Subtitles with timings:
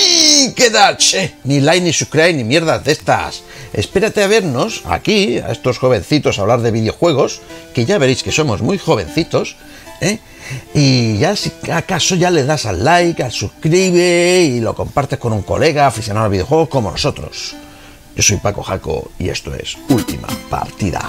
[0.00, 0.54] ¡Ay!
[0.56, 0.96] ¿Qué tal?
[1.44, 3.42] Ni like ni subscribe ni mierdas de estas.
[3.72, 7.40] Espérate a vernos aquí, a estos jovencitos, a hablar de videojuegos,
[7.74, 9.56] que ya veréis que somos muy jovencitos,
[10.00, 10.18] ¿eh?
[10.74, 15.32] Y ya si acaso ya le das al like, al suscribe y lo compartes con
[15.32, 17.54] un colega aficionado a videojuegos como nosotros.
[18.16, 21.08] Yo soy Paco Jaco y esto es Última Partida.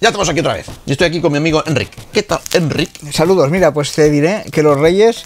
[0.00, 0.66] Ya estamos aquí otra vez.
[0.84, 1.96] Yo estoy aquí con mi amigo Enrique.
[2.12, 3.12] ¿Qué tal, Enrique?
[3.12, 5.24] Saludos, mira, pues te diré que los Reyes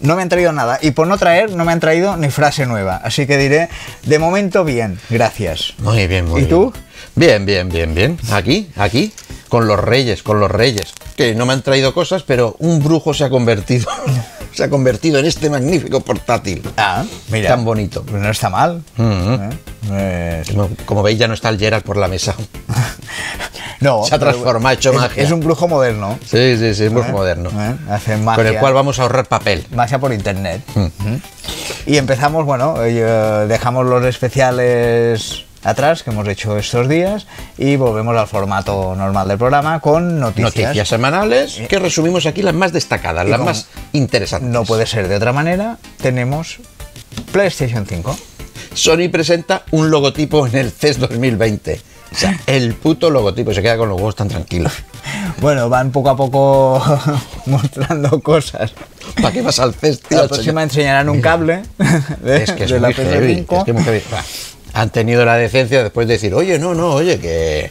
[0.00, 2.66] no me han traído nada y por no traer no me han traído ni frase
[2.66, 2.96] nueva.
[3.02, 3.70] Así que diré,
[4.04, 5.72] de momento bien, gracias.
[5.78, 6.50] Muy bien, muy ¿Y bien.
[6.50, 6.72] tú?
[7.14, 8.18] Bien, bien, bien, bien.
[8.30, 9.10] Aquí, aquí,
[9.48, 10.92] con los reyes, con los reyes.
[11.16, 13.88] Que no me han traído cosas, pero un brujo se ha convertido.
[14.52, 16.62] se ha convertido en este magnífico portátil.
[16.76, 17.48] Ah, mira.
[17.48, 18.02] Tan bonito.
[18.02, 18.82] Pues no está mal.
[18.96, 19.50] Mm.
[19.92, 20.42] ¿eh?
[20.50, 22.34] Como, como veis, ya no está el Gerard por la mesa.
[23.80, 24.04] No.
[24.04, 25.22] Se ha transformado, hecho es, magia.
[25.22, 26.18] Es un brujo moderno.
[26.24, 27.12] Sí, sí, sí, es muy ¿eh?
[27.12, 27.50] moderno.
[27.50, 27.76] ¿eh?
[27.90, 28.44] Hace magia.
[28.44, 29.66] Con el cual vamos a ahorrar papel.
[29.74, 30.62] Magia por internet.
[30.74, 30.86] Mm.
[31.86, 37.26] Y empezamos, bueno, eh, dejamos los especiales atrás que hemos hecho estos días
[37.58, 40.54] y volvemos al formato normal del programa con noticias.
[40.54, 44.50] Noticias semanales que resumimos aquí las más destacadas, Y las más interesantes.
[44.50, 45.78] No puede ser de otra manera.
[46.00, 46.58] Tenemos
[47.32, 48.16] PlayStation 5.
[48.74, 51.89] Sony presenta un logotipo en el CES 2020.
[52.12, 53.54] O sea, el puto logotipo.
[53.54, 54.72] Se queda con los huevos tan tranquilos.
[55.40, 56.82] Bueno, van poco a poco
[57.46, 58.72] mostrando cosas.
[59.20, 60.22] ¿Para qué vas al CES, tío?
[60.22, 61.62] La próxima enseñarán un cable
[62.22, 63.58] de, Es que es de muy la heavy, PS5.
[63.58, 64.02] es que muy heavy.
[64.72, 67.70] Han tenido la decencia después de decir, oye, no, no, oye, que,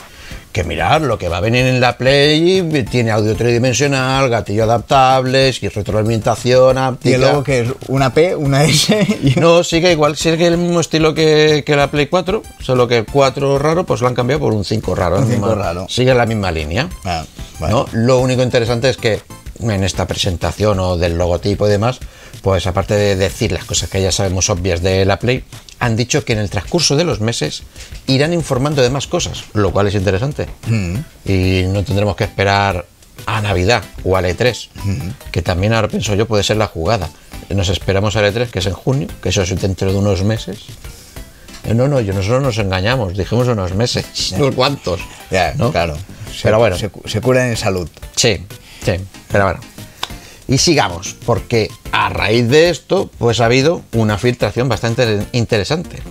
[0.52, 5.54] que mirar, lo que va a venir en la Play tiene audio tridimensional, gatillo adaptable,
[5.62, 7.18] y retroalimentación Y áptica.
[7.20, 11.14] luego que es una P, una S y No, sigue igual, sigue el mismo estilo
[11.14, 14.54] que, que la Play 4, solo que el 4 raro pues lo han cambiado por
[14.54, 15.18] un 5 raro.
[15.18, 15.86] Un Es 5 más- raro.
[15.88, 16.90] Sigue la misma línea.
[17.06, 17.24] Ah.
[17.60, 17.86] ¿no?
[17.94, 19.22] Lo único interesante es que
[19.62, 22.00] en esta presentación o del logotipo y demás,
[22.42, 25.44] pues aparte de decir las cosas que ya sabemos obvias de la Play,
[25.80, 27.64] han dicho que en el transcurso de los meses
[28.08, 30.48] irán informando de más cosas, lo cual es interesante.
[30.68, 30.96] Mm.
[31.26, 32.86] Y no tendremos que esperar
[33.26, 34.70] a Navidad o al E3,
[35.32, 37.10] que también ahora pienso yo puede ser la jugada.
[37.50, 40.60] Nos esperamos al E3, que es en junio, que eso es dentro de unos meses.
[41.66, 45.00] Eh, No, no, yo nosotros nos engañamos, dijimos unos meses, unos cuantos.
[45.32, 45.72] Ya, ¿no?
[45.72, 45.96] claro.
[45.96, 47.90] Se- Pero bueno, Se, se curan en salud.
[48.16, 48.38] Sí,
[48.86, 48.94] sí,
[49.32, 49.60] pero bueno.
[50.50, 56.02] Y sigamos, porque a raíz de esto, pues ha habido una filtración bastante interesante.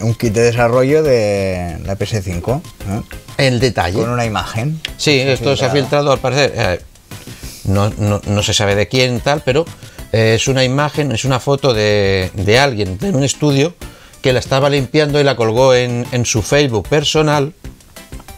[0.00, 3.00] Un kit de desarrollo de la PS5 ¿eh?
[3.36, 4.00] El detalle.
[4.00, 4.80] con una imagen.
[4.96, 6.52] Sí, esto se ha filtrado al parecer.
[6.56, 6.80] eh,
[7.64, 9.64] no, no- no se sabe de quién tal, pero
[10.12, 13.74] eh, es una imagen, es una foto de, de alguien en un estudio
[14.22, 17.52] que la estaba limpiando y la colgó en, en su Facebook personal.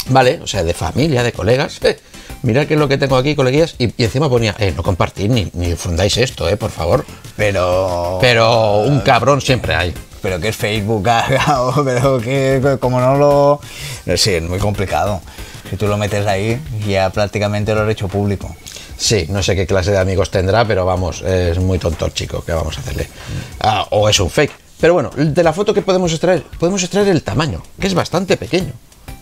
[0.09, 0.41] ¿Vale?
[0.43, 1.81] O sea, de familia, de colegas.
[2.43, 3.75] Mirad qué es lo que tengo aquí, coleguillas.
[3.79, 7.05] Y, y encima ponía, eh, no compartid ni, ni difundáis esto, eh, por favor.
[7.37, 8.19] Pero.
[8.21, 9.95] Pero un cabrón siempre hay.
[10.23, 13.61] Pero que es Facebook, haga, o- pero que como no lo.
[14.07, 15.21] no sé, es muy complicado.
[15.69, 18.55] Si tú lo metes ahí, ya prácticamente lo has hecho público.
[18.97, 22.43] Sí, no sé qué clase de amigos tendrá, pero vamos, es muy tonto el chico,
[22.45, 23.09] ¿qué vamos a hacerle?
[23.61, 24.53] Ah, o es un fake.
[24.81, 28.37] Pero bueno, de la foto que podemos extraer, podemos extraer el tamaño, que es bastante
[28.37, 28.73] pequeño.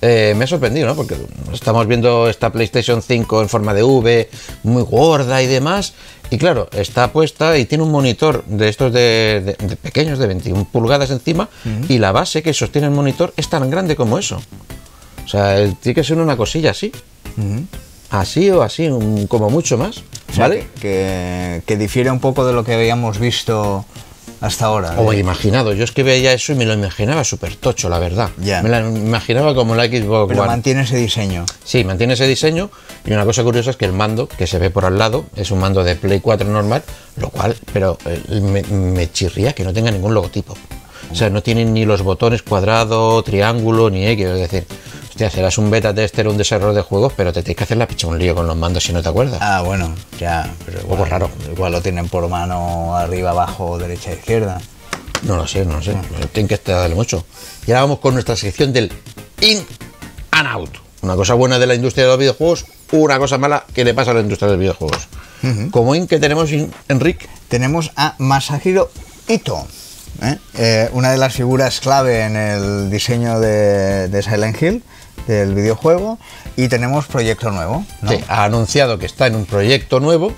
[0.00, 0.94] Eh, me ha sorprendido, ¿no?
[0.94, 1.16] Porque
[1.52, 4.30] estamos viendo esta PlayStation 5 en forma de V,
[4.62, 5.94] muy gorda y demás.
[6.30, 10.26] Y claro, está puesta y tiene un monitor de estos de, de- de pequeños, de
[10.28, 11.48] 21 pulgadas encima,
[11.88, 14.40] y la base que sostiene el monitor es tan grande como eso.
[15.24, 16.92] O sea, tiene que ser una cosilla así.
[18.10, 20.02] Así o así, un- como mucho más.
[20.38, 20.66] ¿Vale?
[20.80, 23.84] Que, que difiere un poco de lo que habíamos visto
[24.40, 24.94] hasta ahora.
[24.98, 27.98] O he imaginado, yo es que veía eso y me lo imaginaba súper tocho, la
[27.98, 28.30] verdad.
[28.38, 28.62] Ya.
[28.62, 30.50] Me la imaginaba como la Xbox pero One.
[30.50, 31.44] mantiene ese diseño.
[31.64, 32.70] Sí, mantiene ese diseño
[33.04, 35.50] y una cosa curiosa es que el mando que se ve por al lado es
[35.50, 36.82] un mando de Play 4 normal,
[37.16, 40.56] lo cual, pero eh, me, me chirría que no tenga ningún logotipo.
[41.10, 44.26] O sea, no tienen ni los botones cuadrado, triángulo, ni X.
[44.26, 44.66] Es decir,
[45.18, 47.88] hostia, serás un beta tester, un desarrollador de juegos, pero te tienes que hacer la
[47.88, 49.38] picha un lío con los mandos si no te acuerdas.
[49.42, 50.48] Ah, bueno, ya.
[50.64, 51.28] Pero poco raro.
[51.50, 54.60] Igual lo tienen por mano arriba, abajo, derecha, izquierda.
[55.22, 55.96] No lo sé, no lo sé.
[56.32, 57.24] Tienen que darle mucho.
[57.66, 58.92] Y ahora vamos con nuestra sección del
[59.40, 59.66] In
[60.30, 60.78] and Out.
[61.02, 64.12] Una cosa buena de la industria de los videojuegos, una cosa mala que le pasa
[64.12, 65.08] a la industria de los videojuegos.
[65.72, 67.26] Como In que tenemos, In- Enrique.
[67.48, 68.90] Tenemos a Masahiro
[69.26, 69.66] Ito,
[70.22, 70.38] ¿eh?
[70.54, 74.82] Eh, una de las figuras clave en el diseño de, de Silent Hill,
[75.32, 76.18] del videojuego,
[76.56, 77.84] y tenemos proyecto nuevo.
[78.02, 78.10] ¿no?
[78.10, 80.32] Sí, ha anunciado que está en un proyecto nuevo.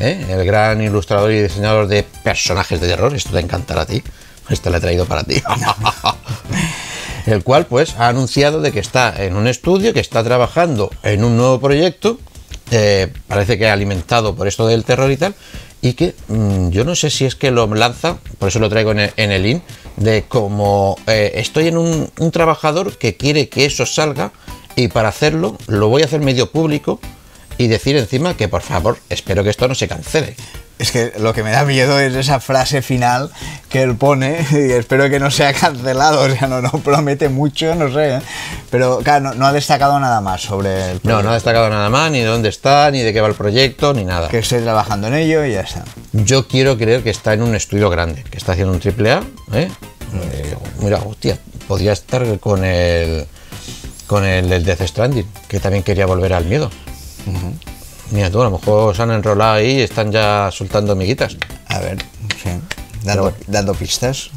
[0.00, 0.26] ¿eh?
[0.28, 3.14] El gran ilustrador y diseñador de personajes de terror.
[3.14, 4.02] Esto te encantará a ti.
[4.48, 5.42] Este lo he traído para ti.
[7.26, 11.24] el cual pues ha anunciado de que está en un estudio, que está trabajando en
[11.24, 12.18] un nuevo proyecto,
[12.70, 15.34] eh, parece que alimentado por esto del terror y tal,
[15.80, 18.92] y que mm, yo no sé si es que lo lanza, por eso lo traigo
[18.92, 19.62] en el, en el in,
[19.96, 24.32] de como eh, estoy en un, un trabajador que quiere que eso salga
[24.76, 27.00] y para hacerlo lo voy a hacer medio público
[27.58, 30.36] y decir encima que por favor espero que esto no se cancele.
[30.78, 33.30] Es que lo que me da miedo es esa frase final
[33.68, 37.74] que él pone y espero que no sea cancelado, o sea, no, no promete mucho,
[37.74, 38.20] no sé, ¿eh?
[38.70, 41.88] pero claro, no, no ha destacado nada más sobre el No, no ha destacado nada
[41.88, 44.28] más, ni de dónde está, ni de qué va el proyecto, ni nada.
[44.28, 45.84] que esté trabajando en ello y ya está.
[46.12, 49.22] Yo quiero creer que está en un estudio grande, que está haciendo un triple A.
[49.52, 49.70] ¿eh?
[50.14, 53.26] Eh, mira, hostia, podría estar con el
[54.06, 56.70] con el, del Death Stranding, que también quería volver al miedo.
[58.12, 61.36] Mira tú, a lo mejor se han enrolado ahí y están ya soltando amiguitas.
[61.68, 61.98] A ver,
[62.42, 62.50] sí,
[63.04, 64.30] dando, dando pistas.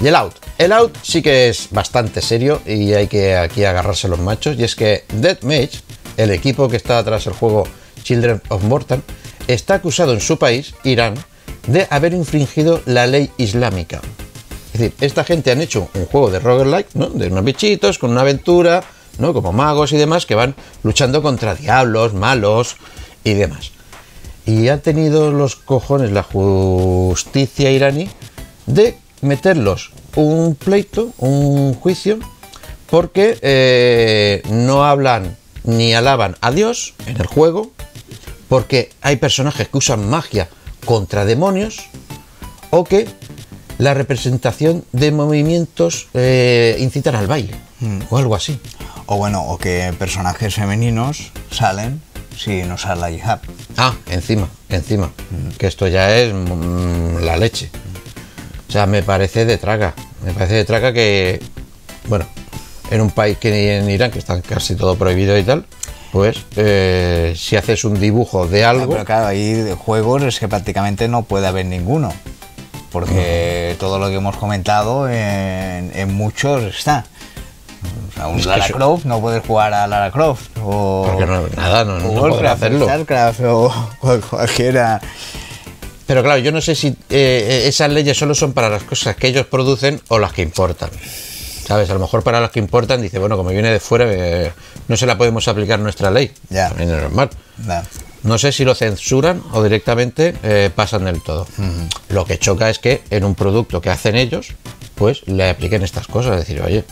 [0.00, 0.34] Y el out.
[0.58, 4.56] El out sí que es bastante serio y hay que aquí agarrarse los machos.
[4.56, 5.80] Y es que Dead Mage,
[6.16, 7.66] el equipo que está tras el juego
[8.04, 9.02] Children of Mortal,
[9.48, 11.14] está acusado en su país, Irán,
[11.66, 14.00] de haber infringido la ley islámica.
[14.72, 17.08] Es decir, esta gente han hecho un juego de roguelike, ¿no?
[17.08, 18.84] De unos bichitos con una aventura,
[19.18, 19.32] ¿no?
[19.34, 22.76] Como magos y demás que van luchando contra diablos, malos
[23.24, 23.72] y demás.
[24.46, 28.08] Y ha tenido los cojones la justicia iraní
[28.66, 32.18] de meterlos un pleito, un juicio,
[32.90, 37.70] porque eh, no hablan ni alaban a Dios en el juego,
[38.48, 40.48] porque hay personajes que usan magia
[40.84, 41.86] contra demonios,
[42.70, 43.06] o que
[43.78, 47.54] la representación de movimientos eh, incitan al baile,
[48.10, 48.58] o algo así.
[49.10, 52.02] O bueno, o que personajes femeninos salen
[52.36, 53.40] sin usar la hijab.
[53.78, 55.10] Ah, encima, encima.
[55.58, 57.70] Que esto ya es mm, la leche.
[58.68, 59.94] O sea, me parece de traga.
[60.22, 61.40] Me parece de traga que,
[62.06, 62.26] bueno,
[62.90, 65.64] en un país que en Irán, que está casi todo prohibido y tal,
[66.12, 70.38] pues eh, si haces un dibujo de Ah, algo, Pero claro, ahí de juegos es
[70.38, 72.12] que prácticamente no puede haber ninguno.
[72.92, 77.06] Porque todo lo que hemos comentado en, en muchos está.
[78.08, 80.50] O sea, un Es Lara Croft no puedes jugar a Lara Croft.
[80.62, 82.84] O, porque no, nada, no, no o Warcraft, hacerlo.
[82.86, 85.00] Starcraft o cual- cualquiera.
[86.06, 89.28] Pero claro, yo no sé si eh, esas leyes solo son para las cosas que
[89.28, 90.90] ellos producen o las que importan.
[91.66, 91.90] ¿Sabes?
[91.90, 94.50] A lo mejor para las que importan dice, bueno, como viene de fuera, eh,
[94.88, 96.32] no se la podemos aplicar nuestra ley.
[96.48, 96.68] Ya.
[96.70, 97.28] También es normal.
[97.66, 97.84] Ya.
[98.22, 101.46] No sé si lo censuran o directamente eh, pasan del todo.
[102.08, 104.48] Lo que choca es que en un producto que hacen ellos,
[104.94, 106.32] pues le apliquen estas cosas.
[106.40, 106.84] Es decir, oye,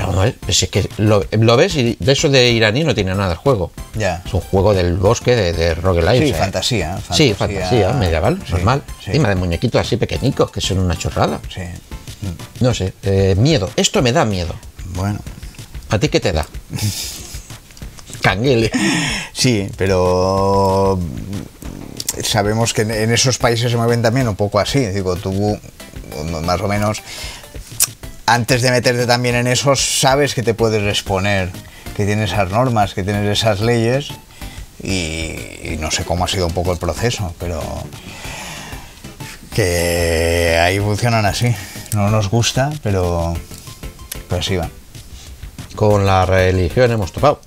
[0.00, 2.84] pero vamos a ver, pues es que lo, lo ves y de eso de iraní
[2.84, 3.70] no tiene nada el juego.
[3.94, 4.22] Ya.
[4.26, 6.26] Es un juego del bosque de, de roguelite.
[6.26, 8.82] Sí, sea, fantasía, Sí, fantasía, fantasía, medieval, sí, normal.
[9.00, 9.06] sí.
[9.10, 11.40] Encima de muñequitos así pequeñicos que son una chorrada.
[11.52, 11.62] Sí.
[12.60, 13.70] No sé, eh, miedo.
[13.76, 14.54] Esto me da miedo.
[14.94, 15.18] Bueno.
[15.88, 16.46] ¿A ti qué te da?
[18.22, 18.70] Canguele.
[19.32, 20.98] Sí, pero
[22.22, 24.80] sabemos que en- en esos países se mueven también un poco así.
[24.86, 25.58] Digo, tú
[26.42, 27.00] más o menos
[28.34, 31.50] antes de meterte también en eso sabes que te puedes exponer,
[31.96, 34.10] que tienes esas normas, que tienes esas leyes
[34.82, 35.34] y,
[35.64, 37.60] y no sé cómo ha sido un poco el proceso, pero
[39.52, 41.54] que ahí funcionan así.
[41.92, 43.34] No nos gusta, pero
[44.28, 44.70] pues sí va.
[45.74, 47.40] Con la religión hemos topado.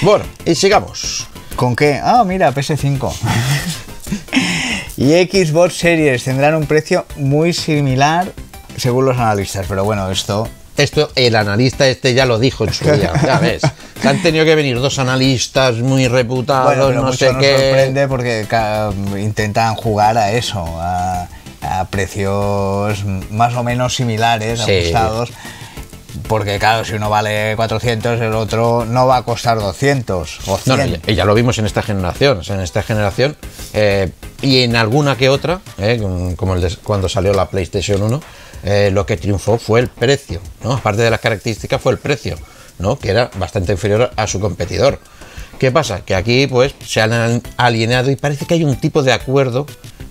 [0.00, 1.26] Bueno, y sigamos.
[1.54, 2.00] ¿Con qué?
[2.02, 3.12] Ah, mira, PS5.
[4.96, 8.32] y Xbox Series tendrán un precio muy similar
[8.78, 12.84] según los analistas, pero bueno, esto Esto el analista este ya lo dijo en su
[12.90, 13.62] día, ya ves.
[14.04, 17.52] Han tenido que venir dos analistas muy reputados, bueno, pero no mucho sé nos qué.
[17.58, 18.46] sorprende porque
[19.18, 21.26] intentan jugar a eso, a,
[21.62, 24.70] a precios más o menos similares, Sí.
[24.78, 25.30] ajustados.
[26.26, 30.76] Porque claro, si uno vale 400, el otro no va a costar 200 o 100.
[30.76, 32.38] No, no, ya, y ya lo vimos en esta generación.
[32.38, 33.36] O sea, en esta generación
[33.72, 34.10] eh,
[34.42, 36.00] y en alguna que otra, eh,
[36.36, 38.20] como el de cuando salió la PlayStation 1,
[38.64, 40.40] eh, lo que triunfó fue el precio.
[40.62, 40.72] ¿no?
[40.72, 42.36] Aparte de las características, fue el precio,
[42.78, 42.98] ¿no?
[42.98, 44.98] que era bastante inferior a su competidor.
[45.58, 46.04] ¿Qué pasa?
[46.04, 49.66] Que aquí pues se han alienado y parece que hay un tipo de acuerdo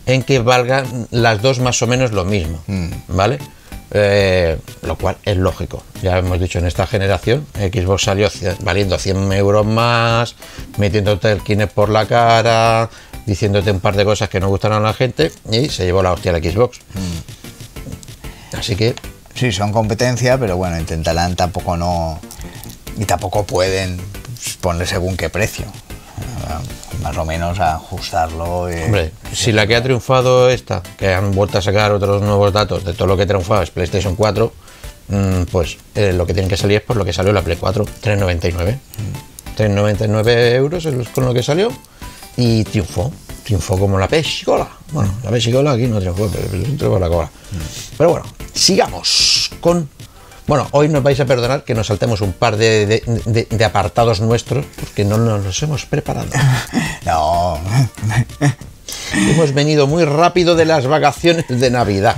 [0.06, 2.62] en que valgan las dos más o menos lo mismo,
[3.08, 3.39] ¿vale?
[3.92, 5.84] Eh, lo cual es lógico.
[6.01, 8.30] Ya hemos dicho, en esta generación Xbox salió
[8.62, 10.36] valiendo 100 euros más,
[10.77, 12.89] metiéndote el Kinect por la cara,
[13.25, 16.12] diciéndote un par de cosas que no gustaron a la gente y se llevó la
[16.12, 16.80] hostia la Xbox.
[18.54, 18.96] Así que
[19.36, 22.20] Sí, son competencia, pero bueno, intentarán tampoco no.
[22.98, 24.01] Y tampoco pueden
[24.62, 25.66] ponerle según qué precio.
[26.50, 26.60] Ah,
[27.04, 28.68] más o menos ajustarlo.
[28.72, 32.51] y- Hombre, si la que ha triunfado esta, que han vuelto a sacar otros nuevos
[32.51, 34.51] datos de todo lo que ha triunfado es PlayStation 4,
[35.10, 37.58] mm, pues eh, lo que tiene que salir es por lo que salió la Play
[37.58, 38.80] 4, 3,99.
[39.56, 41.72] 3,99 euros es con lo que salió
[42.36, 43.12] y triunfó.
[43.48, 44.68] Triunfó como la pesicola.
[44.92, 47.30] Bueno, la pesicola aquí no triunfó, pero triunfó la cola.
[47.98, 49.88] Pero bueno, sigamos con...
[50.48, 53.66] Bueno, hoy nos vais a perdonar que nos saltemos un par de, de- de- de
[53.66, 56.27] apartados nuestros porque no nos los hemos preparado.
[57.06, 57.58] No,
[59.13, 62.18] Hemos venido muy rápido de las vacaciones de Navidad.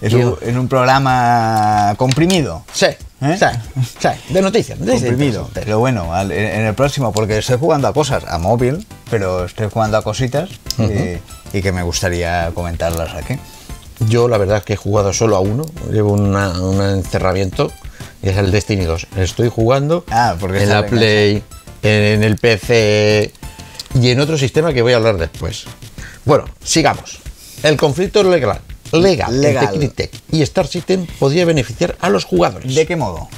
[0.00, 2.64] Es un, en un programa comprimido.
[2.72, 2.86] Sí,
[3.22, 3.36] ¿Eh?
[3.38, 3.46] sí,
[4.00, 4.78] sí, de noticias.
[4.78, 5.48] Comprimido.
[5.52, 9.44] Pero bueno, al- en, en el próximo, porque estoy jugando a cosas, a móvil, pero
[9.44, 13.34] estoy jugando a cositas y, y que me gustaría comentarlas aquí.
[14.08, 17.70] Yo la verdad es que he jugado solo a uno, llevo una- un encerramiento
[18.22, 19.06] y es el Destiny 2.
[19.16, 21.42] Estoy jugando Ah, porque en la en Play,
[21.82, 23.32] en el PC
[24.00, 25.64] y en otro sistema que voy a hablar después.
[26.24, 27.18] Bueno, sigamos.
[27.62, 28.60] El conflicto legal,
[28.92, 29.64] legal, Legal.
[29.64, 32.74] entre Crytek y Star System podría beneficiar a los jugadores.
[32.74, 33.28] ¿De qué modo?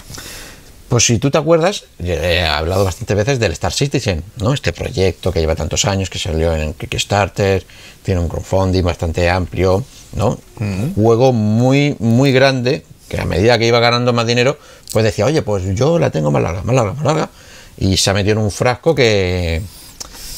[0.88, 4.52] Pues si tú te acuerdas, he hablado bastantes veces del Star Citizen, ¿no?
[4.52, 7.64] Este proyecto que lleva tantos años, que salió en Kickstarter,
[8.02, 10.38] tiene un crowdfunding bastante amplio, ¿no?
[10.60, 14.58] Un juego muy, muy grande, que a medida que iba ganando más dinero,
[14.92, 17.30] pues decía, oye, pues yo la tengo más larga, más larga, más larga.
[17.78, 19.62] Y se ha metido en un frasco que,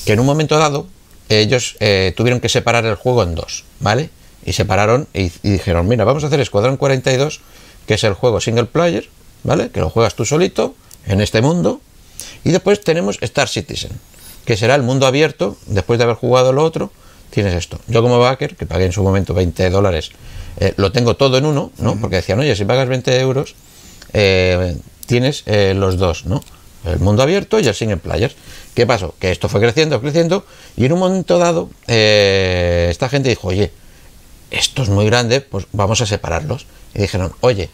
[0.07, 0.87] que en un momento dado
[1.29, 4.09] ellos eh, tuvieron que separar el juego en dos, ¿vale?
[4.45, 7.41] Y separaron y, y dijeron, mira, vamos a hacer Escuadrón 42,
[7.87, 9.09] que es el juego single player,
[9.43, 9.71] ¿vale?
[9.71, 10.75] Que lo juegas tú solito
[11.07, 11.81] en este mundo.
[12.45, 13.93] Y después tenemos Star Citizen,
[14.45, 16.91] que será el mundo abierto, después de haber jugado lo otro,
[17.31, 17.81] tienes esto.
[17.89, 20.11] Yo como backer, que pagué en su momento 20 dólares,
[20.59, 21.99] eh, lo tengo todo en uno, ¿no?
[22.01, 23.55] Porque decían, oye, si pagas 20 euros,
[24.13, 26.43] eh, tienes eh, los dos, ¿no?
[26.85, 28.35] El mundo abierto y el single player.
[28.75, 29.15] ¿Qué pasó?
[29.19, 30.45] Que esto fue creciendo, creciendo,
[30.77, 33.71] y en un momento dado, esta gente dijo, oye,
[34.57, 36.67] esto es muy grande, pues vamos a separarlos.
[36.95, 37.71] Y dijeron, oye,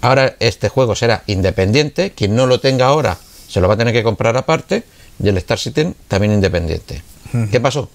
[0.00, 3.18] ahora este juego será independiente, quien no lo tenga ahora
[3.52, 4.82] se lo va a tener que comprar aparte,
[5.22, 7.02] y el Star Citizen también independiente.
[7.50, 7.90] ¿Qué pasó?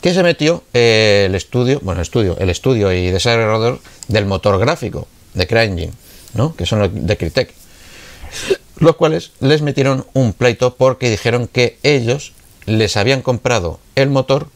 [0.00, 4.58] Que se metió eh, el estudio, bueno, el estudio, el estudio y desarrollador del motor
[4.58, 5.92] gráfico de CryEngine,
[6.32, 6.56] ¿no?
[6.56, 7.52] Que son los de Crytek
[8.78, 12.32] los cuales les metieron un pleito porque dijeron que ellos
[12.66, 14.48] les habían comprado el motor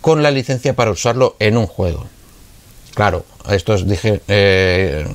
[0.00, 2.06] con la licencia para usarlo en un juego.
[2.94, 5.06] Claro, estos dije, eh,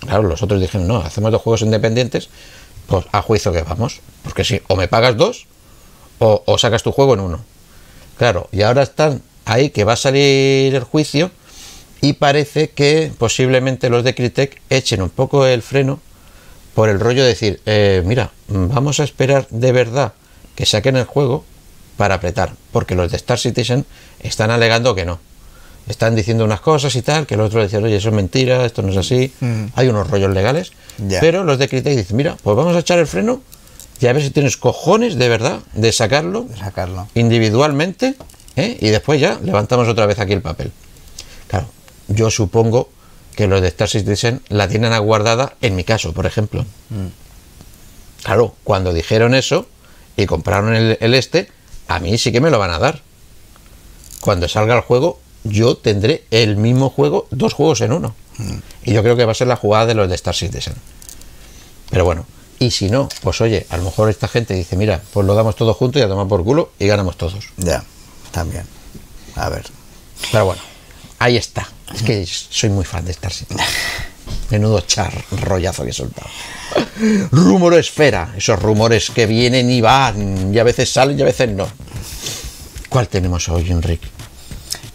[0.00, 2.28] claro, los otros dijeron, no, hacemos dos juegos independientes,
[2.86, 5.46] pues a juicio que vamos, porque si o me pagas dos
[6.18, 7.44] o, sacas tu juego en uno.
[8.16, 11.30] Claro, y ahora están ahí que va a salir el juicio
[12.00, 16.00] y parece que posiblemente los de Crytek echen un poco el freno
[16.74, 20.12] por el rollo de decir, eh, mira, vamos a esperar de verdad
[20.54, 21.44] que saquen el juego
[21.96, 23.84] para apretar, porque los de Star Citizen
[24.20, 25.20] están alegando que no.
[25.86, 28.80] Están diciendo unas cosas y tal, que el otro dicen, oye, eso es mentira, esto
[28.82, 29.32] no es así.
[29.74, 30.72] Hay unos rollos legales,
[31.20, 33.42] pero los de Crytek dicen, mira, pues vamos a echar el freno
[34.00, 37.08] y a ver si tienes cojones de verdad de sacarlo De sacarlo.
[37.14, 38.14] individualmente
[38.56, 38.76] ¿eh?
[38.80, 40.72] y después ya levantamos otra vez aquí el papel.
[41.48, 41.66] Claro,
[42.08, 42.88] yo supongo
[43.36, 46.64] que los de Star Citizen la tienen aguardada en mi caso, por ejemplo.
[48.22, 49.66] Claro, cuando dijeron eso
[50.16, 51.48] y compraron el, el este,
[51.88, 53.02] a mí sí que me lo van a dar.
[54.20, 58.14] Cuando salga el juego, yo tendré el mismo juego, dos juegos en uno.
[58.84, 60.74] Y yo creo que va a ser la jugada de los de Star Citizen.
[61.90, 62.26] Pero bueno,
[62.58, 65.54] y si no, pues oye, a lo mejor esta gente dice, mira, pues lo damos
[65.54, 67.44] todo junto y a tomar por culo y ganamos todos.
[67.56, 67.84] Ya,
[68.32, 68.64] también.
[69.36, 69.64] A ver.
[70.32, 70.62] Pero bueno,
[71.18, 71.68] ahí está.
[71.94, 73.64] Es que soy muy fan de Star Citizen.
[74.50, 76.28] Menudo char rollazo que he soltado.
[77.30, 81.50] Rumor esfera, esos rumores que vienen y van, y a veces salen y a veces
[81.50, 81.68] no.
[82.88, 84.13] ¿Cuál tenemos hoy, Enrique?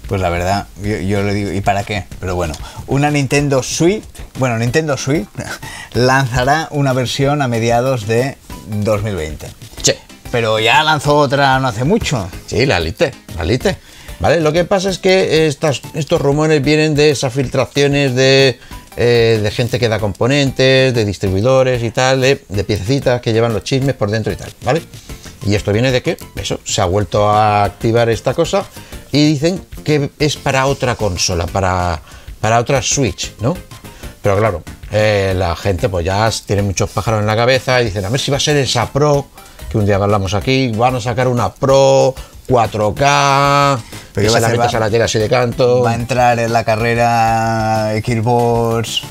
[0.10, 2.04] Pues la verdad, yo, yo le digo, ¿y para qué?
[2.20, 2.56] Pero bueno,
[2.88, 4.04] una Nintendo Switch,
[4.40, 5.28] bueno, Nintendo Switch
[5.94, 8.36] lanzará una versión a mediados de
[8.70, 9.46] 2020.
[9.84, 9.98] Che,
[10.32, 12.28] Pero ya lanzó otra no hace mucho.
[12.48, 13.78] sí, la Lite, la Lite.
[14.20, 14.42] ¿Vale?
[14.42, 18.60] Lo que pasa es que estas, estos rumores vienen de esas filtraciones de,
[18.98, 23.54] eh, de gente que da componentes, de distribuidores y tal, de, de piececitas que llevan
[23.54, 24.82] los chismes por dentro y tal, ¿vale?
[25.46, 28.66] Y esto viene de que, eso, se ha vuelto a activar esta cosa
[29.12, 32.00] y dicen que es para otra consola, para,
[32.40, 33.56] para otra Switch, ¿no?
[34.22, 38.06] Pero claro, eh, la gente pues ya tiene muchos pájaros en la cabeza y dicen,
[38.06, 39.28] a ver si va a ser esa Pro,
[39.70, 42.14] que un día hablamos aquí, van a sacar una Pro
[42.48, 43.80] 4K,
[44.14, 45.82] Pero que ¿qué va se a la metes a la tira así de canto.
[45.84, 49.04] Va a entrar en la carrera Xbox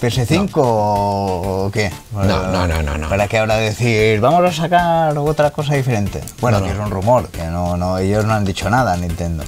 [0.00, 1.90] ¿PS5 o qué?
[2.12, 3.08] No, no, no, no, no.
[3.08, 6.20] ¿Para qué ahora decir, vamos a sacar otra cosa diferente?
[6.40, 9.44] Bueno, No, que es un rumor, que no, no, ellos no han dicho nada, Nintendo.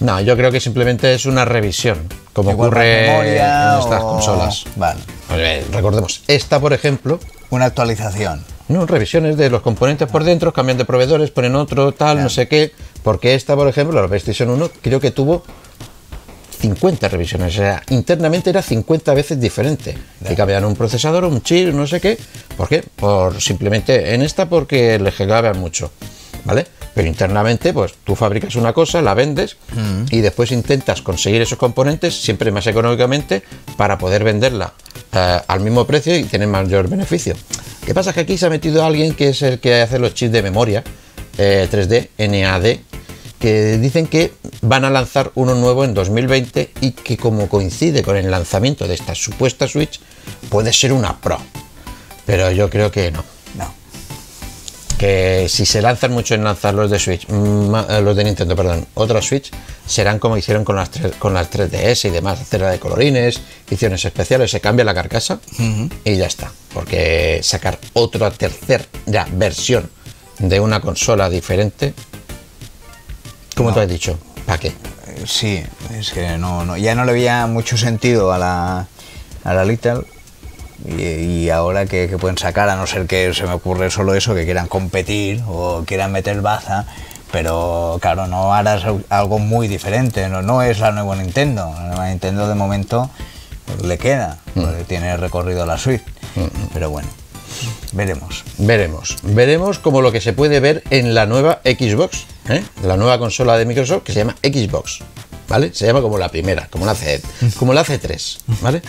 [0.00, 4.08] No, yo creo que simplemente es una revisión, como Igual ocurre memoria en estas o-
[4.10, 4.64] consolas.
[4.76, 5.00] Vale.
[5.72, 7.18] Recordemos, esta, por ejemplo,
[7.50, 8.44] Una actualización.
[8.68, 12.46] no, revisiones de los componentes por dentro, cambian de proveedores, ponen otro, tal, no sé
[12.48, 15.42] qué, porque esta, por ejemplo, la PlayStation 1, creo que tuvo
[16.58, 19.96] 50 revisiones, o sea, internamente era 50 veces diferente.
[20.28, 22.18] Y cambiaron un procesador, un chip, no sé qué.
[22.56, 22.82] ¿Por qué?
[22.96, 25.92] Por simplemente en esta porque le hackeaban mucho,
[26.44, 26.66] ¿vale?
[26.94, 29.56] Pero internamente, pues tú fabricas una cosa, la vendes
[30.10, 33.44] y después intentas conseguir esos componentes siempre más económicamente
[33.76, 34.72] para poder venderla
[35.12, 37.36] eh, al mismo precio y tener mayor beneficio.
[37.86, 38.12] ¿Qué pasa?
[38.12, 40.82] Que aquí se ha metido alguien que es el que hace los chips de memoria
[41.38, 42.78] eh, 3D, NAD,
[43.38, 48.16] que dicen que van a lanzar uno nuevo en 2020 y que como coincide con
[48.16, 50.00] el lanzamiento de esta supuesta Switch,
[50.48, 51.38] puede ser una Pro.
[52.26, 53.24] Pero yo creo que no.
[53.56, 53.72] No.
[54.98, 58.56] Que si se lanzan mucho en lanzar los de Switch, mm, eh, los de Nintendo,
[58.56, 59.50] perdón, otros Switch,
[59.86, 64.04] serán como hicieron con las, tres- con las 3DS y demás, hacerla de colorines, ediciones
[64.04, 65.38] especiales, se cambia la carcasa
[66.04, 66.50] y ya está.
[66.74, 68.84] Porque sacar otra tercera
[69.32, 69.88] versión
[70.40, 71.94] de una consola diferente,
[73.58, 73.74] como No.
[73.74, 74.68] tú has dicho, ¿para qué?
[74.68, 75.62] Eh, Sí,
[75.98, 78.86] es que no, no, ya no le veía mucho sentido a la,
[79.44, 80.00] a la Little.
[80.86, 84.14] Y, y ahora que, que pueden sacar, a no ser que se me ocurre solo
[84.14, 86.86] eso, que quieran competir o quieran meter baza,
[87.32, 91.68] pero claro, no harás al- algo muy diferente, no, no es la nueva Nintendo.
[91.74, 93.10] La nueva Nintendo de momento
[93.84, 96.02] le queda, porque tiene recorrido la Switch.
[96.72, 97.08] Pero bueno,
[97.92, 98.44] veremos.
[98.58, 99.16] Veremos.
[99.24, 102.62] Veremos como lo que se puede ver en la nueva Xbox, ¿eh?
[102.82, 105.00] la nueva consola de Microsoft que se llama Xbox.
[105.48, 105.72] ¿Vale?
[105.72, 107.22] Se llama como la primera, como la, C,
[107.58, 108.82] como la C3, ¿vale?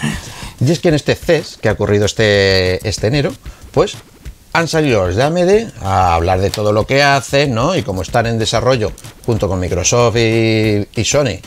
[0.60, 3.32] Y es que en este CES, que ha ocurrido este, este enero,
[3.72, 3.94] pues
[4.52, 7.78] han salido los de AMD a hablar de todo lo que hacen, ¿no?
[7.78, 8.92] Y como están en desarrollo
[9.26, 11.40] junto con Microsoft y, y Sony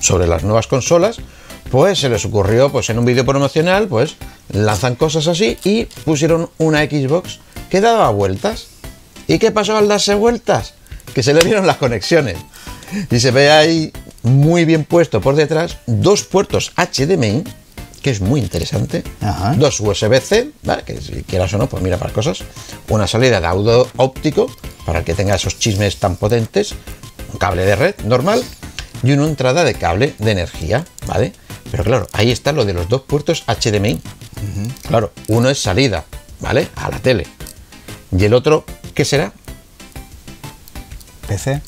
[0.00, 1.18] sobre las nuevas consolas,
[1.70, 4.16] pues se les ocurrió, pues en un vídeo promocional, pues
[4.52, 7.38] lanzan cosas así y pusieron una Xbox
[7.70, 8.66] que daba vueltas.
[9.26, 10.74] ¿Y qué pasó al darse vueltas?
[11.14, 12.36] Que se le vieron las conexiones.
[13.10, 13.92] Y se ve ahí
[14.22, 17.44] muy bien puesto por detrás dos puertos HDMI,
[18.02, 19.02] que es muy interesante.
[19.20, 19.54] Ajá.
[19.54, 20.82] Dos USB-C, ¿vale?
[20.84, 22.38] que si quieras o no, pues mira para cosas.
[22.88, 24.50] Una salida de audio óptico,
[24.86, 26.74] para que tenga esos chismes tan potentes.
[27.32, 28.42] Un cable de red normal.
[29.02, 31.32] Y una entrada de cable de energía, ¿vale?
[31.70, 34.00] Pero claro, ahí está lo de los dos puertos HDMI.
[34.88, 36.04] Claro, uno es salida,
[36.40, 36.68] ¿vale?
[36.76, 37.26] A la tele.
[38.16, 39.32] Y el otro, ¿qué será?
[41.28, 41.60] PC.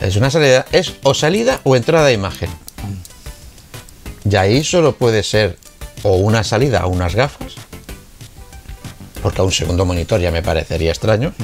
[0.00, 2.50] Es una salida, es o salida o entrada de imagen.
[4.30, 5.58] Y ahí solo puede ser
[6.02, 7.54] o una salida a unas gafas,
[9.22, 11.34] porque a un segundo monitor ya me parecería extraño,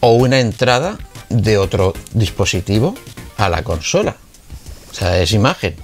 [0.00, 0.98] o una entrada
[1.28, 2.94] de otro dispositivo
[3.36, 4.16] a la consola.
[4.90, 5.76] O sea, es imagen.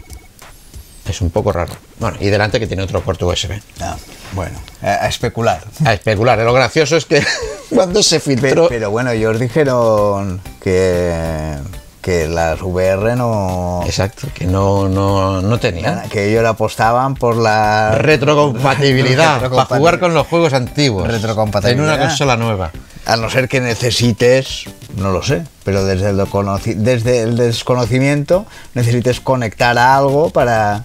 [1.08, 1.72] Es un poco raro.
[1.98, 3.60] Bueno, y delante que tiene otro puerto USB.
[3.80, 3.96] Ah,
[4.32, 5.62] bueno, a, especular.
[5.84, 6.38] A especular.
[6.38, 7.24] Lo gracioso es que
[7.74, 8.68] cuando se filtró...
[8.68, 11.54] Pero, bueno, ellos dijeron que,
[12.02, 13.82] que las VR no.
[13.84, 16.08] Exacto, que no, no, no tenían.
[16.08, 17.96] Que ellos apostaban por la.
[17.98, 21.06] Retrocompatibilidad, para jugar con los juegos antiguos.
[21.06, 21.94] Retrocompatibilidad.
[21.94, 22.72] En una consola nueva.
[23.06, 24.64] A no ser que necesites,
[24.96, 30.84] no lo sé, pero desde el, desde el desconocimiento necesites conectar a algo para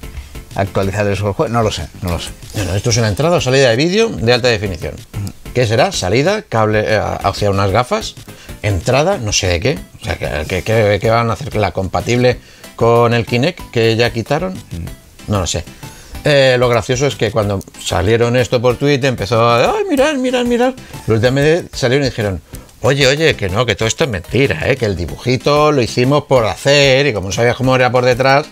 [0.55, 1.51] actualizar esos juegos.
[1.51, 2.31] No lo sé, no lo sé.
[2.53, 4.93] Bueno, esto es una entrada o salida de vídeo de alta definición.
[5.53, 5.91] ¿Qué será?
[5.91, 8.15] Salida, cable eh, hacia unas gafas,
[8.61, 9.79] entrada, no sé de qué.
[10.01, 11.55] O sea, ¿qué, van a hacer?
[11.55, 12.39] ¿La compatible
[12.75, 14.53] con el Kinect que ya quitaron?
[15.27, 15.63] No lo sé.
[16.23, 19.75] Eh, lo gracioso es que cuando salieron esto por Twitter empezó a...
[19.75, 20.73] ¡Ay, mirad, mirad, mirad!
[21.07, 22.41] Los de salieron y dijeron...
[22.83, 24.75] Oye, oye, que no, que todo esto es mentira, ¿eh?
[24.75, 28.47] que el dibujito lo hicimos por hacer y como no sabías cómo era por detrás,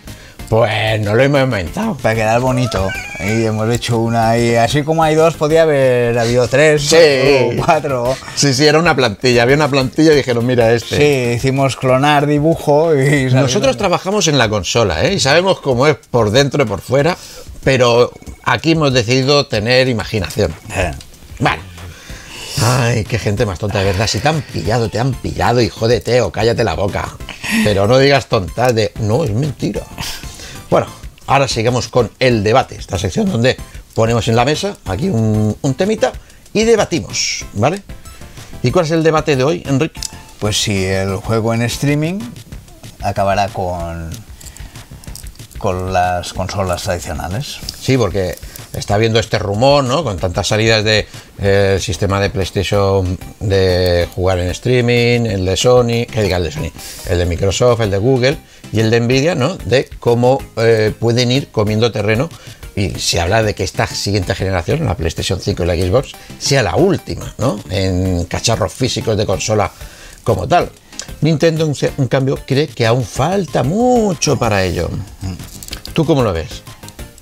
[0.49, 1.95] pues no lo hemos inventado.
[1.95, 2.87] Para quedar bonito.
[3.19, 4.37] Y hemos hecho una.
[4.37, 6.95] Y así como hay dos, podía haber habido tres Sí.
[6.97, 8.15] o cuatro.
[8.35, 9.43] Sí, sí, era una plantilla.
[9.43, 10.97] Había una plantilla y dijeron, mira este.
[10.97, 13.25] Sí, hicimos clonar dibujo y.
[13.31, 15.13] Nosotros trabajamos en la consola, ¿eh?
[15.13, 17.15] Y sabemos cómo es por dentro y por fuera,
[17.63, 18.11] pero
[18.43, 20.53] aquí hemos decidido tener imaginación.
[20.75, 20.91] Eh,
[21.39, 21.61] Vale.
[22.61, 24.07] Ay, qué gente más tonta, de verdad.
[24.07, 27.15] Si te han pillado, te han pillado y jódete o cállate la boca.
[27.63, 29.81] Pero no digas tontas de, no, es mentira.
[30.69, 30.85] Bueno,
[31.25, 33.57] ahora sigamos con el debate, esta sección donde
[33.95, 36.13] ponemos en la mesa aquí un, un temita
[36.53, 37.81] y debatimos, ¿vale?
[38.61, 39.99] ¿Y cuál es el debate de hoy, Enrique?
[40.39, 42.19] Pues si el juego en streaming
[43.01, 44.11] acabará con.
[45.57, 47.57] con las consolas tradicionales.
[47.81, 48.37] Sí, porque
[48.73, 50.03] está habiendo este rumor, ¿no?
[50.03, 51.07] Con tantas salidas de
[51.39, 56.43] eh, el sistema de PlayStation de jugar en streaming, el de Sony, que diga el
[56.43, 56.71] de Sony,
[57.09, 58.37] el de Microsoft, el de Google
[58.71, 59.55] y el de Nvidia, ¿no?
[59.55, 62.29] De cómo eh, pueden ir comiendo terreno
[62.75, 66.63] y se habla de que esta siguiente generación, la PlayStation 5 y la Xbox, sea
[66.63, 67.59] la última, ¿no?
[67.69, 69.71] En cacharros físicos de consola
[70.23, 70.69] como tal.
[71.21, 74.89] Nintendo, en cambio, cree que aún falta mucho para ello.
[75.93, 76.63] ¿Tú cómo lo ves?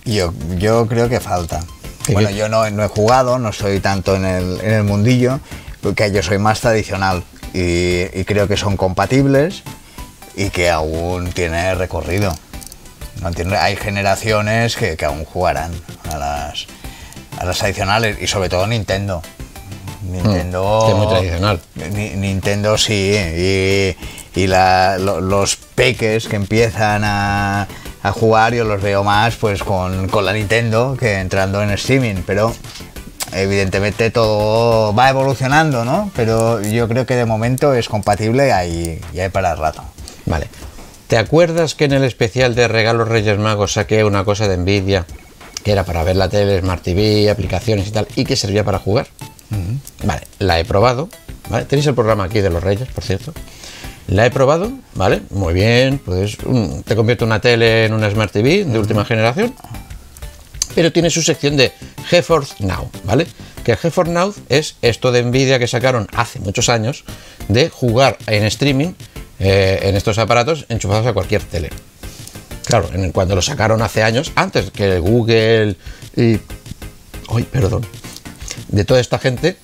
[0.06, 1.64] Yo, yo creo que falta.
[2.06, 5.40] ¿Qué Bueno, yo no, no he jugado, no estoy tanto en el, en el mundillo,
[5.82, 9.64] porque yo soy más tradicional y, y creo que son compatibles
[10.38, 12.34] y que aún tiene recorrido.
[13.22, 15.72] No tiene- hay generaciones que, que aún jugarán
[16.10, 16.68] a las,
[17.40, 19.22] a las tradicionales y sobre todo Nintendo.
[20.04, 20.84] Nintendo.
[20.86, 21.60] Mm, es muy tradicional.
[21.94, 23.14] Ni- Nintendo sí,
[24.36, 27.68] y, y la- lo- los peques que empiezan a,
[28.04, 32.22] a jugar, yo los veo más pues con, con la Nintendo que entrando en streaming,
[32.28, 32.54] pero
[33.34, 36.12] evidentemente todo va evolucionando, ¿no?
[36.16, 39.84] Pero yo creo que de momento es compatible y hay, y hay para rato.
[40.28, 40.48] Vale.
[41.08, 45.06] ¿Te acuerdas que en el especial de Regalos Reyes Magos saqué una cosa de Nvidia
[45.64, 48.80] que era para ver la tele, Smart TV, aplicaciones y tal, y que servía para
[48.80, 49.08] jugar?
[50.04, 51.10] Vale, la he probado.
[51.50, 51.66] ¿vale?
[51.66, 53.34] Tenéis el programa aquí de los Reyes, por cierto.
[54.08, 55.24] La he probado, ¿vale?
[55.32, 56.38] Muy bien, pues
[56.86, 59.54] te convierte una tele en una Smart TV de última generación,
[60.74, 61.74] pero tiene su sección de
[62.08, 63.28] GeForce Now, ¿vale?
[63.66, 67.04] Que GeForce Now es esto de Nvidia que sacaron hace muchos años
[67.50, 68.94] de jugar en streaming
[69.40, 71.70] eh, en estos aparatos enchufados a cualquier tele.
[72.66, 75.76] Claro, en cuando lo sacaron hace años, antes que Google
[76.16, 76.40] y...
[77.30, 77.86] ¡Ay, perdón!
[78.68, 79.58] De toda esta gente,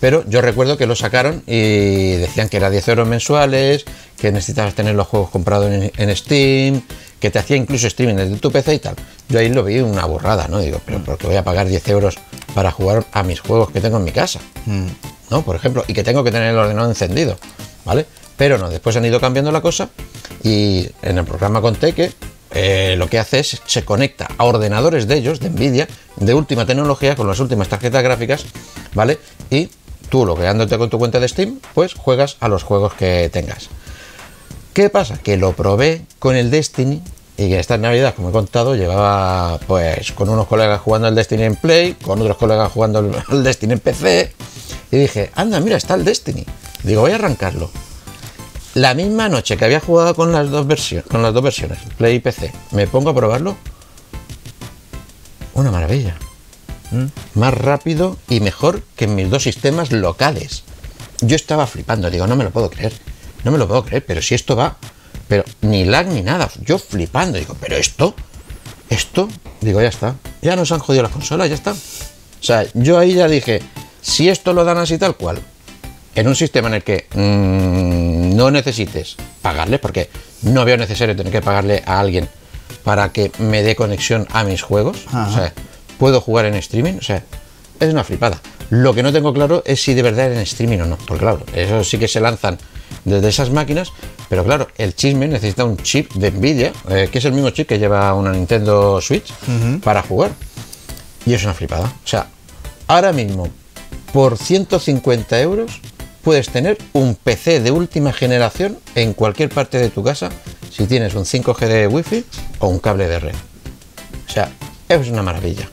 [0.00, 3.84] pero yo recuerdo que lo sacaron y decían que era 10 euros mensuales,
[4.16, 6.82] que necesitabas tener los juegos comprados en, en Steam,
[7.18, 8.94] que te hacía incluso streaming desde tu PC y tal.
[9.28, 10.60] Yo ahí lo vi una borrada, ¿no?
[10.60, 12.16] Digo, pero ¿por qué voy a pagar 10 euros
[12.54, 14.40] para jugar a mis juegos que tengo en mi casa?
[15.30, 15.42] ¿no?
[15.42, 17.38] Por ejemplo, y que tengo que tener el ordenador encendido,
[17.84, 18.06] ¿vale?
[18.36, 19.88] Pero no, después han ido cambiando la cosa
[20.42, 22.12] y en el programa conté que
[22.52, 26.66] eh, lo que hace es se conecta a ordenadores de ellos, de Nvidia, de última
[26.66, 28.44] tecnología, con las últimas tarjetas gráficas,
[28.94, 29.18] ¿vale?
[29.50, 29.68] Y
[30.08, 33.68] tú, logueándote con tu cuenta de Steam, pues juegas a los juegos que tengas.
[34.72, 35.18] ¿Qué pasa?
[35.18, 37.00] Que lo probé con el Destiny
[37.36, 41.44] y que esta Navidad, como he contado, llevaba pues con unos colegas jugando al Destiny
[41.44, 44.32] en Play, con otros colegas jugando al- Destiny en PC
[44.90, 46.44] y dije, anda, mira, está el Destiny.
[46.82, 47.70] Digo, voy a arrancarlo.
[48.74, 52.16] La misma noche que había jugado con las dos versiones, con las dos versiones, Play
[52.16, 53.56] y PC, me pongo a probarlo.
[55.54, 56.16] Una maravilla.
[57.34, 60.64] Más rápido y mejor que en mis dos sistemas locales.
[61.20, 62.92] Yo estaba flipando, digo, no me lo puedo creer.
[63.44, 64.76] No me lo puedo creer, pero si esto va,
[65.28, 66.50] pero ni lag ni nada.
[66.60, 68.14] Yo flipando, digo, pero esto,
[68.90, 69.28] esto,
[69.60, 70.16] digo, ya está.
[70.42, 71.72] Ya nos han jodido las consolas, ya está.
[71.72, 73.62] O sea, yo ahí ya dije,
[74.02, 75.40] si esto lo dan así tal cual,
[76.14, 80.08] en un sistema en el que mm, no necesites pagarle, porque
[80.42, 82.28] no veo necesario tener que pagarle a alguien
[82.82, 85.52] para que me dé conexión a mis juegos, o sea,
[85.98, 87.22] puedo jugar en streaming, o sea,
[87.80, 88.40] es una flipada.
[88.70, 91.44] Lo que no tengo claro es si de verdad en streaming o no, porque claro,
[91.54, 92.58] eso sí que se lanzan
[93.04, 93.92] desde esas máquinas,
[94.28, 97.68] pero claro, el chisme necesita un chip de Nvidia, eh, que es el mismo chip
[97.68, 99.32] que lleva una Nintendo Switch
[99.82, 100.32] para jugar.
[101.26, 101.86] Y es una flipada.
[101.86, 102.26] O sea,
[102.86, 103.48] ahora mismo,
[104.12, 105.80] por 150 euros,
[106.24, 110.30] puedes tener un PC de última generación en cualquier parte de tu casa
[110.70, 112.24] si tienes un 5G de Wi-Fi
[112.60, 113.34] o un cable de red.
[114.26, 114.50] O sea,
[114.88, 115.68] es una maravilla.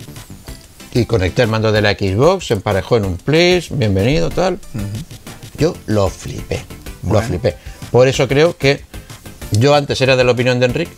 [0.94, 4.60] Y conecté el mando de la Xbox, se emparejó en un Play, bienvenido, tal.
[5.58, 6.66] Yo lo flipé,
[7.10, 7.56] lo flipé.
[7.90, 8.82] Por eso creo que
[9.52, 10.92] yo antes era de la opinión de Enrique,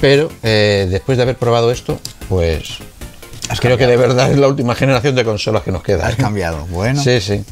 [0.00, 2.78] pero eh, después de haber probado esto, pues
[3.48, 6.06] Has creo que de verdad es la última generación de consolas que nos queda.
[6.06, 6.66] Has cambiado.
[6.66, 7.02] Bueno.
[7.02, 7.42] Sí, sí.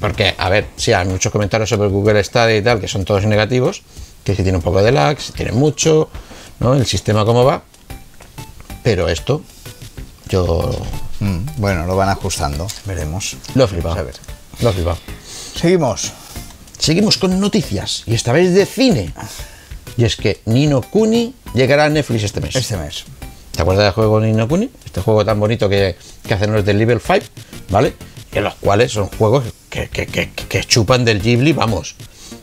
[0.00, 3.24] Porque, a ver, sí, hay muchos comentarios sobre Google Stadia y tal, que son todos
[3.24, 3.82] negativos,
[4.24, 6.08] que si tiene un poco de lag, si tiene mucho,
[6.60, 6.74] ¿no?
[6.74, 7.62] El sistema cómo va.
[8.82, 9.42] Pero esto,
[10.28, 10.70] yo
[11.22, 12.66] Mm, bueno, lo van ajustando.
[12.84, 13.36] Veremos.
[13.54, 13.94] lo he flipado.
[13.94, 14.16] A ver.
[14.60, 14.98] Lo he flipado.
[15.54, 16.12] Seguimos.
[16.78, 19.14] Seguimos con noticias, y esta vez de cine.
[19.96, 22.56] Y es que Nino Kuni llegará a Netflix este mes.
[22.56, 23.04] Este mes.
[23.52, 24.68] ¿Te acuerdas del juego Nino Kuni?
[24.84, 27.24] Este juego tan bonito que, que hacen los del Level 5,
[27.70, 27.94] ¿vale?
[28.32, 31.94] En los cuales son juegos que, que- que- que chupan del Ghibli, vamos,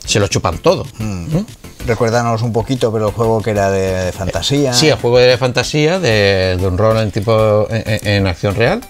[0.06, 0.86] se lo chupan todo.
[1.00, 1.46] ¿no?
[1.88, 4.74] Recuérdanos un poquito, pero el juego que era de, de fantasía.
[4.74, 8.82] Sí, el juego de fantasía, de, de un rol en tipo en, acción real,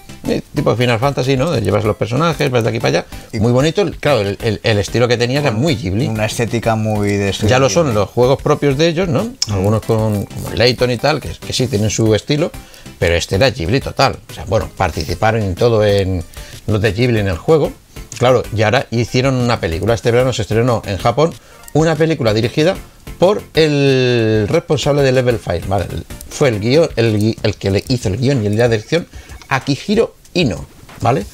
[0.54, 1.50] tipo Final Fantasy, ¿no?
[1.50, 3.06] De Llevas los personajes, vas de aquí para allá.
[3.40, 3.88] Muy bonito.
[4.00, 6.08] Claro, el, el- el estilo que tenía era muy Ghibli.
[6.08, 9.28] Una estética muy de Ya lo son los juegos propios de ellos, ¿no?
[9.50, 12.50] Algunos con como Layton y tal, que, que sí tienen su estilo,
[12.98, 14.18] pero este era Ghibli total.
[14.30, 16.22] O sea, bueno, participaron en todo en
[16.66, 17.72] los de Ghibli en el juego.
[18.18, 19.94] Claro, y ahora hicieron una película.
[19.94, 21.32] Este verano se estrenó en Japón
[21.72, 22.76] una película dirigida
[23.18, 25.68] por el responsable de Level 5.
[25.68, 25.86] ¿vale?
[26.28, 29.06] Fue el guion, el, el que le hizo el guion y la dirección,
[29.48, 30.64] Akihiro Ino,
[31.00, 31.24] ¿vale?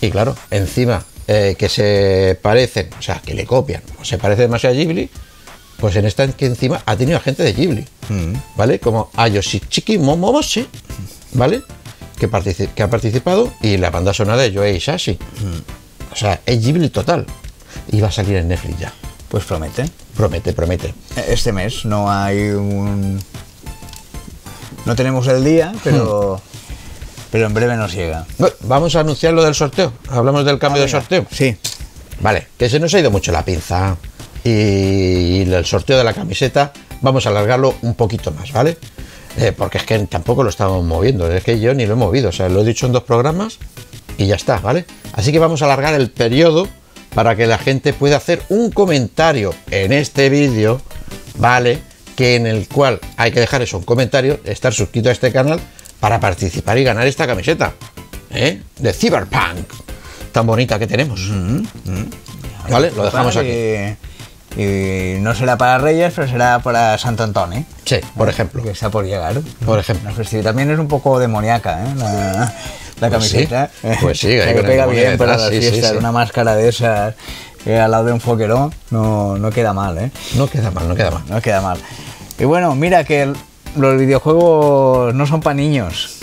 [0.00, 4.42] Y claro, encima eh, que se parecen, o sea, que le copian, o se parece
[4.42, 5.08] demasiado a Ghibli,
[5.78, 7.86] pues en esta que encima ha tenido a gente de Ghibli,
[8.56, 8.80] ¿vale?
[8.80, 10.66] Como Ayoshichiki Momomose,
[11.32, 11.62] ¿vale?
[12.20, 12.28] Que,
[12.74, 15.18] que ha participado y la banda sonora de Yoei Shashi.
[16.12, 17.26] O sea, es Ghibli total.
[17.90, 18.92] Y va a salir en Netflix ya.
[19.28, 19.84] Pues promete.
[20.16, 20.94] Promete, promete.
[21.28, 23.20] Este mes no hay un.
[24.84, 26.40] No tenemos el día, pero.
[27.30, 28.26] Pero en breve nos llega.
[28.60, 29.92] Vamos a anunciar lo del sorteo.
[30.08, 31.00] Hablamos del cambio de venga.
[31.00, 31.26] sorteo.
[31.30, 31.56] Sí.
[32.20, 33.96] Vale, que se nos ha ido mucho la pinza.
[34.42, 38.78] Y el sorteo de la camiseta vamos a alargarlo un poquito más, ¿vale?
[39.36, 42.30] Eh, porque es que tampoco lo estamos moviendo, es que yo ni lo he movido,
[42.30, 43.58] o sea, lo he dicho en dos programas
[44.18, 44.84] y ya está, ¿vale?
[45.12, 46.68] Así que vamos a alargar el periodo
[47.14, 50.80] para que la gente pueda hacer un comentario en este vídeo,
[51.38, 51.78] ¿vale?
[52.16, 55.60] Que en el cual hay que dejar eso, un comentario, estar suscrito a este canal
[56.00, 57.74] para participar y ganar esta camiseta,
[58.30, 58.60] ¿eh?
[58.78, 59.72] De Cyberpunk,
[60.32, 61.30] tan bonita que tenemos.
[62.68, 62.90] ¿Vale?
[62.90, 63.48] Lo dejamos aquí.
[64.56, 67.64] Y, no será para Reyes, pero será para Santo Antonio.
[67.84, 68.62] Sí, por ejemplo.
[68.62, 69.40] Que está por llegar.
[69.64, 70.10] Por ejemplo.
[70.10, 71.94] La también es un poco demoníaca, ¿eh?
[71.96, 72.52] La,
[73.00, 73.70] la Pues sí, camiseta.
[74.00, 75.92] pues sí, La ahí que pega bien para las sí, sí, fiestas.
[75.92, 75.96] sí.
[75.96, 77.14] Una máscara de esas
[77.66, 80.10] eh, al lado de un foquerón no, no queda mal, ¿eh?
[80.34, 81.22] No queda mal, no queda mal.
[81.28, 81.78] No queda mal.
[82.38, 83.32] Y bueno, mira que
[83.76, 86.16] los videojuegos no son para niños.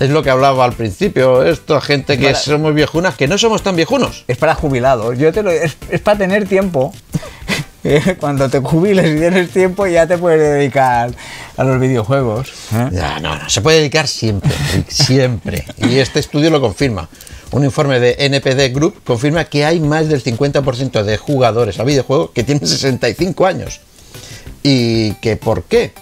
[0.00, 3.62] Es lo que hablaba al principio, esto, gente que Para- somos viejunas, que no somos
[3.62, 4.24] tan viejunos.
[4.26, 5.16] Es para jubilados.
[5.18, 6.92] Yo te lo, es, es para tener tiempo.
[8.20, 11.10] Cuando te jubiles y tienes tiempo ya te puedes dedicar
[11.56, 12.48] a los videojuegos.
[12.72, 12.88] ¿eh?
[12.92, 14.50] Ya, no, no, se puede dedicar siempre,
[14.88, 15.64] siempre.
[15.78, 17.08] Y este estudio lo confirma.
[17.50, 22.30] Un informe de NPD Group confirma que hay más del 50% de jugadores a videojuegos
[22.34, 23.80] que tienen 65 años.
[24.62, 25.92] ¿Y que por qué?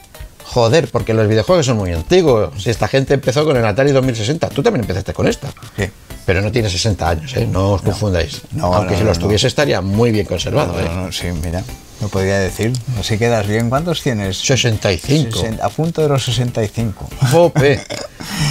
[0.53, 2.63] Joder, porque los videojuegos son muy antiguos.
[2.63, 5.49] Si esta gente empezó con el Atari 2060, tú también empezaste con esta.
[5.77, 5.85] Sí.
[6.27, 7.47] Pero no tiene 60 años, ¿eh?
[7.51, 8.43] No os confundáis.
[8.53, 10.85] No, Aunque no, si los tuviese estaría muy bien conservado, ¿eh?
[10.85, 11.65] No, no, sí, mira,
[12.01, 12.73] lo podría decir.
[13.01, 13.69] Así quedas bien.
[13.71, 14.37] ¿Cuántos tienes?
[14.39, 15.41] 65.
[15.41, 17.09] Sesen- a punto de los 65.
[17.31, 17.81] Jope.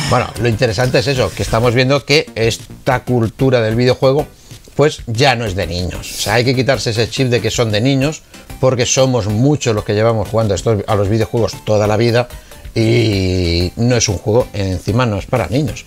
[0.10, 4.28] Bueno, lo interesante es eso, que estamos viendo que esta cultura del videojuego
[4.76, 6.12] pues ya no es de niños.
[6.12, 8.22] O sea, hay que quitarse ese chip de que son de niños,
[8.62, 12.30] porque somos muchos los que llevamos jugando a, estos- a los videojuegos toda la vida
[12.74, 15.84] y no es un juego, encima no es para niños.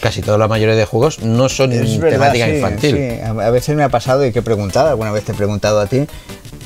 [0.00, 2.96] Casi toda la mayoría de juegos no son Es verdad, temática sí, infantil.
[2.96, 3.20] sí.
[3.22, 5.86] A veces me ha pasado y que he preguntado, alguna vez te he preguntado a
[5.86, 6.06] ti,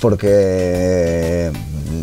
[0.01, 1.51] porque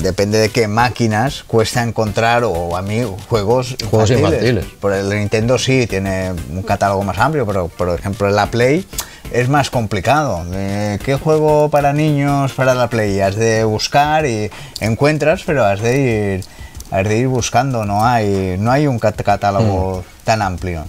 [0.01, 3.89] depende de qué máquinas cuesta encontrar o a mí juegos infantiles.
[3.89, 4.65] Juegos infantiles.
[4.79, 8.85] Por el Nintendo sí tiene un catálogo más amplio, pero por ejemplo en la Play
[9.31, 10.45] es más complicado.
[10.53, 13.19] Eh, ¿Qué juego para niños para la Play?
[13.21, 16.45] Has de buscar y encuentras, pero has de ir
[16.93, 20.83] has de ir buscando, no hay, no hay un cat- catálogo tan amplio.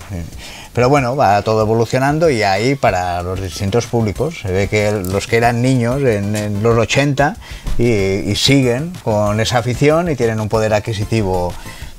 [0.73, 4.41] Pero bueno, va todo evolucionando y ahí para los distintos públicos.
[4.43, 7.37] Se ve que los que eran niños en, en los 80
[7.79, 11.55] y, y siguen con esa afición y tienen un poder adquisitivo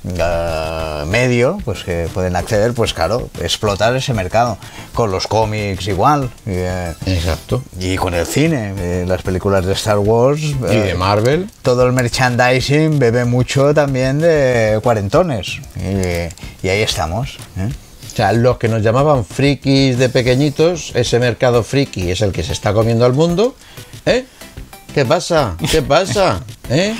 [0.06, 4.58] eh, medio, pues que pueden acceder, pues claro, explotar ese mercado.
[4.94, 6.30] Con los cómics igual.
[6.46, 7.62] y, eh, Exacto.
[7.80, 10.40] y con el cine, eh, las películas de Star Wars.
[10.42, 11.50] Y de Marvel.
[11.62, 15.60] todo el merchandising bebe mucho también de cuarentones.
[15.76, 17.38] Y, y ahí estamos.
[17.56, 22.44] O sea, los que nos llamaban frikis de pequeñitos, ese mercado friki es el que
[22.44, 23.56] se está comiendo al mundo.
[24.06, 24.24] ¿Eh?
[24.94, 25.56] ¿Qué pasa?
[25.68, 26.44] ¿Qué pasa?
[26.70, 26.94] ¿Eh?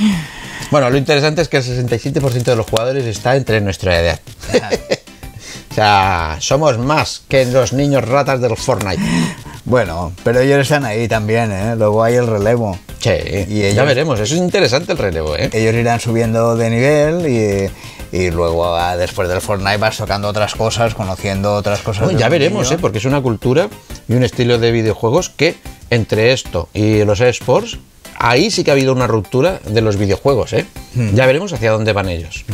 [0.74, 4.18] Bueno, lo interesante es que el 67% de los jugadores está entre nuestra edad.
[5.70, 9.00] o sea, somos más que los niños ratas del Fortnite.
[9.64, 11.76] Bueno, pero ellos están ahí también, ¿eh?
[11.76, 12.76] luego hay el relevo.
[12.98, 14.18] Sí, Y ya ellos- veremos.
[14.18, 15.48] Eso es interesante el relevo, ¿eh?
[15.52, 20.56] Ellos irán subiendo de nivel y, y luego ah, después del Fortnite vas tocando otras
[20.56, 22.02] cosas, conociendo otras cosas.
[22.06, 22.68] Bueno, ya veremos.
[22.72, 22.78] ¿eh?
[22.80, 23.68] porque es una cultura
[24.08, 25.54] y un estilo de videojuegos que
[25.90, 27.78] entre esto y los esports,
[28.18, 30.52] ahí sí que ha habido una ruptura de los videojuegos.
[30.52, 30.66] ¿eh?
[31.14, 32.44] Ya veremos hacia dónde van ellos.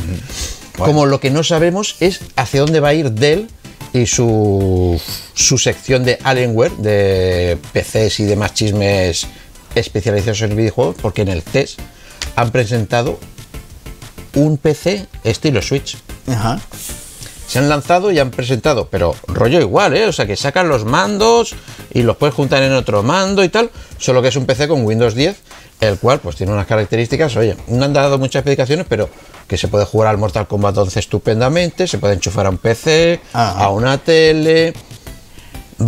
[0.77, 3.49] Como lo que no sabemos es hacia dónde va a ir Dell
[3.93, 5.01] y su,
[5.35, 9.27] su sección de Alienware, de PCs y demás chismes
[9.75, 11.77] especializados en videojuegos, porque en el CES
[12.37, 13.19] han presentado
[14.35, 15.97] un PC estilo Switch.
[16.29, 16.61] Ajá.
[17.51, 20.07] Se han lanzado y han presentado, pero rollo igual, ¿eh?
[20.07, 21.57] O sea, que sacan los mandos
[21.93, 24.85] y los puedes juntar en otro mando y tal, solo que es un PC con
[24.87, 25.37] Windows 10,
[25.81, 29.11] el cual pues tiene unas características, oye, no han dado muchas explicaciones, pero
[29.49, 33.19] que se puede jugar al Mortal Kombat 11 estupendamente, se puede enchufar a un PC,
[33.33, 33.65] Ajá.
[33.65, 34.73] a una tele,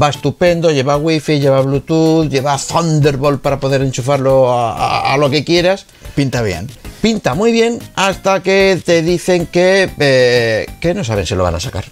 [0.00, 5.28] va estupendo, lleva wifi, lleva bluetooth, lleva Thunderbolt para poder enchufarlo a, a- a lo
[5.30, 5.86] que quieras.
[6.14, 6.68] Pinta bien.
[7.00, 11.54] Pinta muy bien hasta que te dicen que, eh, que no saben si lo van
[11.56, 11.84] a sacar.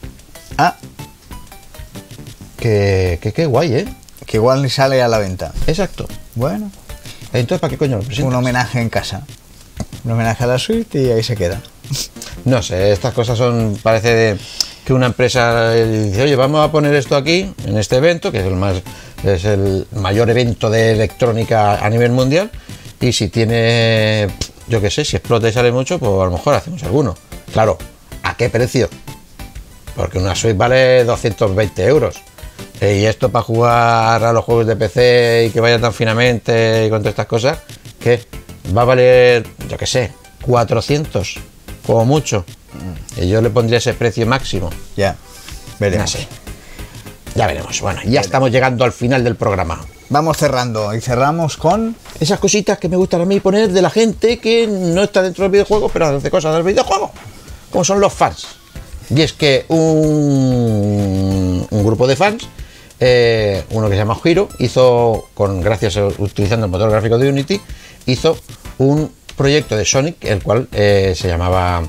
[0.58, 0.76] Ah,
[2.58, 3.88] Que, que qué guay, ¿eh?
[4.26, 5.52] que igual ni sale a la venta.
[5.66, 6.06] Exacto.
[6.34, 6.70] Bueno,
[7.32, 8.28] Entonces, ¿para qué coño lo presentas?
[8.28, 9.22] un homenaje en casa.
[10.04, 11.60] Un homenaje a la suite y ahí se queda.
[12.44, 14.38] No sé, estas cosas son, parece de-
[14.90, 18.40] que una empresa eh, dice, oye, vamos a poner esto aquí, en este evento, que
[18.40, 18.82] es el más,
[19.22, 22.50] es el mayor evento de electrónica a nivel mundial,
[23.00, 24.26] y si tiene,
[24.66, 27.14] yo qué sé, si explota y sale mucho, pues a lo mejor hacemos alguno.
[27.52, 27.78] Claro,
[28.24, 28.88] ¿a qué precio?
[29.94, 32.16] Porque una Switch vale 220 euros.
[32.80, 36.84] Eh, Y esto para jugar a los juegos de PC y que vaya tan finamente
[36.84, 37.58] y con todas estas cosas,
[38.00, 38.26] que
[38.76, 40.10] va a valer, yo qué sé,
[40.42, 41.36] 400,
[41.86, 42.44] como mucho.
[43.16, 44.70] Yo le pondría ese precio máximo.
[44.96, 45.16] Ya, No
[45.78, 46.10] veremos.
[46.10, 46.26] sé.
[47.34, 47.80] Ya veremos.
[47.80, 49.80] Bueno, ya estamos llegando al final del programa.
[50.08, 51.94] Vamos cerrando y cerramos con...
[52.18, 55.44] Esas cositas que me gustan a mí poner de la gente que no está dentro
[55.44, 57.12] del videojuego, pero hace cosas del videojuego.
[57.70, 58.46] Como son los fans.
[59.14, 62.48] Y es que un, un grupo de fans,
[62.98, 67.28] eh, uno que se llama Hiro, hizo, con gracias a utilizando el motor gráfico de
[67.28, 67.60] Unity,
[68.06, 68.36] hizo
[68.78, 71.82] un proyecto de Sonic, el cual eh, se llamaba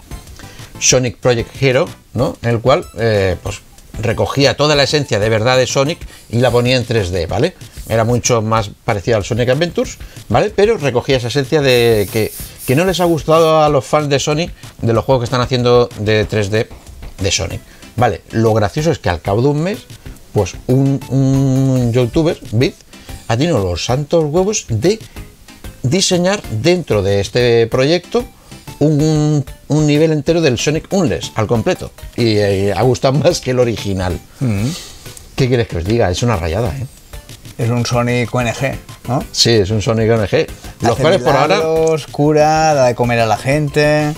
[0.81, 2.35] Sonic Project Hero, ¿no?
[2.41, 3.61] En el cual eh, pues
[4.01, 7.55] recogía toda la esencia de verdad de Sonic y la ponía en 3D, ¿vale?
[7.87, 10.51] Era mucho más parecido al Sonic Adventures, ¿vale?
[10.55, 12.31] Pero recogía esa esencia de que,
[12.65, 15.41] que no les ha gustado a los fans de Sonic de los juegos que están
[15.41, 16.67] haciendo de 3D
[17.19, 17.61] de Sonic.
[17.95, 19.79] Vale, lo gracioso es que al cabo de un mes,
[20.33, 22.75] pues un, un youtuber, Bit,
[23.27, 24.99] ha tenido los santos huevos de
[25.83, 28.25] diseñar dentro de este proyecto
[28.85, 31.91] un, un nivel entero del Sonic Unless al completo.
[32.15, 34.19] Y eh, ha gustado más que el original.
[35.35, 36.09] ¿Qué quieres que os diga?
[36.09, 36.85] Es una rayada, ¿eh?
[37.57, 38.75] Es un Sonic ONG,
[39.07, 39.23] ¿no?
[39.31, 40.47] Sí, es un Sonic ONG.
[40.81, 44.13] Los Hace cuales por ahora, milagros, cura, da de comer a la gente.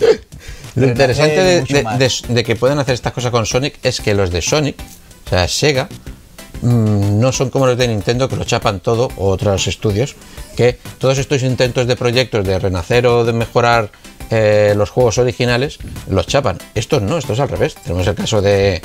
[0.74, 1.98] lo interesante de, de- más.
[1.98, 4.80] de- de que puedan hacer estas cosas con Sonic es que los de Sonic,
[5.26, 6.17] o sea, Sega, mm,
[6.62, 10.16] no son como los de Nintendo que lo chapan todo o otros estudios,
[10.56, 13.90] que todos estos intentos de proyectos de renacer o de mejorar
[14.30, 16.58] eh, los juegos originales los chapan.
[16.74, 17.74] Estos no, estos al revés.
[17.76, 18.82] Tenemos el caso de,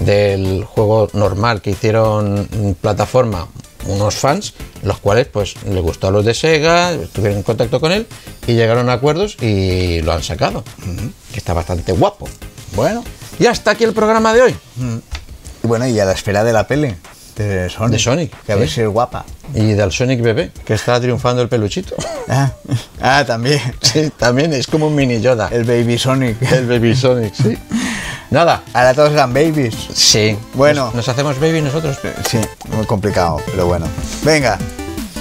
[0.00, 3.48] del juego normal que hicieron plataforma
[3.86, 7.92] unos fans, los cuales pues le gustó a los de Sega, estuvieron en contacto con
[7.92, 8.06] él
[8.46, 10.64] y llegaron a acuerdos y lo han sacado,
[11.32, 12.28] que está bastante guapo.
[12.74, 13.04] Bueno,
[13.38, 14.56] Y hasta aquí el programa de hoy.
[15.64, 16.94] Y bueno, y a la espera de la peli
[17.36, 17.92] de Sonic.
[17.92, 19.24] De Sonic, Que a ver si es guapa.
[19.54, 21.96] Y del Sonic Bebé, que está triunfando el peluchito.
[22.28, 22.52] Ah,
[23.00, 23.60] ah, también.
[23.80, 25.48] Sí, también es como un mini Yoda.
[25.50, 26.40] El Baby Sonic.
[26.52, 27.56] El Baby Sonic, sí.
[28.30, 28.62] Nada.
[28.72, 29.74] Ahora todos eran babies.
[29.94, 30.36] Sí.
[30.54, 30.86] Bueno.
[30.86, 31.98] Nos, nos hacemos baby nosotros.
[32.28, 32.40] Sí,
[32.76, 33.86] muy complicado, pero bueno.
[34.24, 34.58] Venga,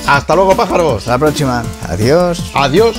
[0.07, 0.97] Hasta luego, pájaros.
[0.99, 1.63] hasta la próxima.
[1.87, 2.51] Adiós.
[2.53, 2.95] Adiós.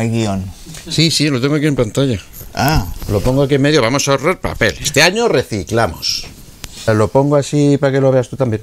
[0.00, 0.44] Hay guion.
[0.88, 2.18] Sí, sí, lo tengo aquí en pantalla.
[2.54, 4.74] Ah, Lo pongo aquí en medio, vamos a ahorrar papel.
[4.80, 6.26] Este año reciclamos.
[6.86, 8.62] Lo pongo así para que lo veas tú también.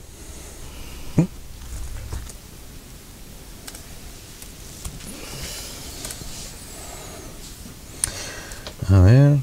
[8.89, 9.37] A ver,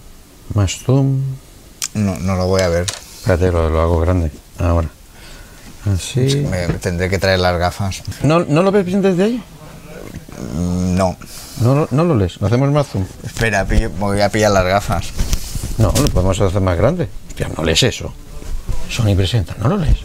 [0.54, 1.20] más zoom.
[1.94, 2.86] no, no lo voy a ver.
[3.18, 4.30] Espérate, lo, lo hago grande.
[4.58, 4.88] Ahora.
[5.84, 6.46] Así.
[6.50, 8.02] Me tendré que traer las gafas.
[8.22, 9.42] ¿No, ¿No lo ves bien desde ahí?
[10.52, 11.16] Mm, No.
[11.60, 12.40] No, lo- no lo lees.
[12.40, 13.04] ¿Lo hacemos más zoom?
[13.24, 15.06] Espera, pillo- voy a pillar las gafas.
[15.78, 17.08] No, lo podemos hacer más grande.
[17.28, 18.12] Hostia, no lees eso.
[18.90, 19.98] Sony presenta, no lo lees.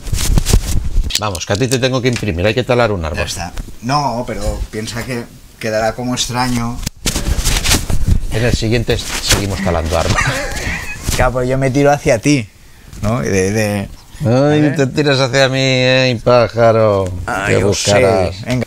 [1.19, 3.25] Vamos, que a ti te tengo que imprimir, hay que talar un Ya árbol.
[3.25, 3.51] está.
[3.81, 5.23] No, pero piensa que
[5.59, 6.77] quedará como extraño.
[8.31, 10.17] En el siguiente seguimos talando árboles.
[11.33, 12.47] Pues yo me tiro hacia ti.
[13.01, 13.21] ¿No?
[13.21, 13.89] Y De, de...
[14.25, 17.11] Ay, te tiras hacia mí, eh, pájaro.
[17.25, 18.35] Ay, que yo buscarás.
[18.37, 18.45] sé.
[18.45, 18.65] Venga.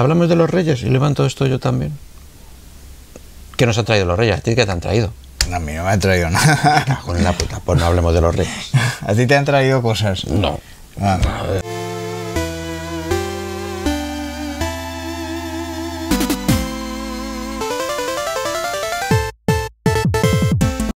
[0.00, 1.92] Hablamos de los reyes y levanto esto yo también.
[3.58, 4.38] ¿Qué nos han traído los reyes?
[4.38, 5.12] ¿A ti qué te han traído?
[5.52, 7.02] A mí no me han traído nada.
[7.04, 8.70] Con la puta, pues no hablemos de los reyes.
[9.06, 10.24] A ti te han traído cosas.
[10.24, 10.58] No.
[10.98, 11.18] Ah.